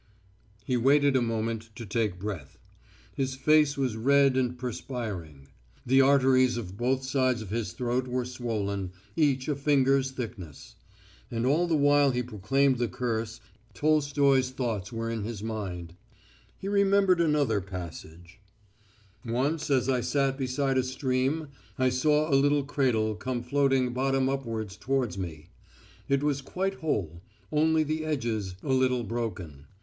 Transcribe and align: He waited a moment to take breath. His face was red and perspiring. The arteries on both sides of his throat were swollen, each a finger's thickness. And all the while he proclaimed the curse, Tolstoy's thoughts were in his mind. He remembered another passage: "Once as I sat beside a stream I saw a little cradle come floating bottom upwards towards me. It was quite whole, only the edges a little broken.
He 0.65 0.77
waited 0.77 1.15
a 1.15 1.21
moment 1.21 1.69
to 1.75 1.85
take 1.85 2.17
breath. 2.19 2.57
His 3.15 3.35
face 3.35 3.77
was 3.77 3.95
red 3.95 4.35
and 4.35 4.57
perspiring. 4.57 5.49
The 5.85 6.01
arteries 6.01 6.57
on 6.57 6.65
both 6.69 7.03
sides 7.05 7.43
of 7.43 7.51
his 7.51 7.73
throat 7.73 8.07
were 8.07 8.25
swollen, 8.25 8.93
each 9.15 9.47
a 9.47 9.55
finger's 9.55 10.09
thickness. 10.09 10.73
And 11.29 11.45
all 11.45 11.67
the 11.67 11.77
while 11.77 12.09
he 12.09 12.23
proclaimed 12.23 12.79
the 12.79 12.87
curse, 12.87 13.41
Tolstoy's 13.75 14.49
thoughts 14.49 14.91
were 14.91 15.07
in 15.07 15.23
his 15.23 15.43
mind. 15.43 15.93
He 16.57 16.67
remembered 16.67 17.21
another 17.21 17.61
passage: 17.61 18.39
"Once 19.23 19.69
as 19.69 19.87
I 19.87 20.01
sat 20.01 20.35
beside 20.35 20.79
a 20.79 20.83
stream 20.83 21.49
I 21.77 21.89
saw 21.89 22.27
a 22.27 22.33
little 22.33 22.63
cradle 22.63 23.13
come 23.13 23.43
floating 23.43 23.93
bottom 23.93 24.29
upwards 24.29 24.77
towards 24.77 25.19
me. 25.19 25.51
It 26.09 26.23
was 26.23 26.41
quite 26.41 26.73
whole, 26.79 27.21
only 27.51 27.83
the 27.83 28.03
edges 28.03 28.55
a 28.63 28.73
little 28.73 29.03
broken. 29.03 29.65